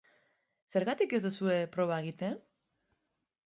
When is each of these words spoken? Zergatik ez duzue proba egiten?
Zergatik 0.75 1.13
ez 1.19 1.21
duzue 1.27 1.59
proba 1.77 2.01
egiten? 2.05 2.43